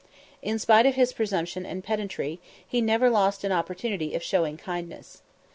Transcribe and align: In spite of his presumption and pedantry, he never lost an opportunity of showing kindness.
In 0.41 0.57
spite 0.57 0.87
of 0.87 0.95
his 0.95 1.13
presumption 1.13 1.63
and 1.63 1.83
pedantry, 1.83 2.39
he 2.67 2.81
never 2.81 3.07
lost 3.07 3.43
an 3.43 3.51
opportunity 3.51 4.15
of 4.15 4.23
showing 4.23 4.57
kindness. 4.57 5.21